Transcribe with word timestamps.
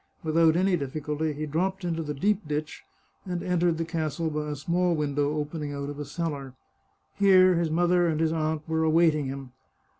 Without 0.23 0.55
any 0.57 0.75
difficulty 0.75 1.31
he 1.31 1.45
dropped 1.45 1.85
into 1.85 2.01
the 2.01 2.15
deep 2.15 2.47
ditch 2.47 2.81
and 3.23 3.43
entered 3.43 3.77
the 3.77 3.85
castle 3.85 4.31
by 4.31 4.49
a 4.49 4.55
small 4.55 4.95
window 4.95 5.35
opening 5.37 5.73
out 5.73 5.91
of 5.91 5.99
a 5.99 6.05
cellar. 6.05 6.55
Here 7.19 7.53
his 7.53 7.69
mother 7.69 8.07
and 8.07 8.19
his 8.19 8.33
aunt 8.33 8.67
were 8.67 8.81
awaiting 8.83 9.27
him. 9.27 9.51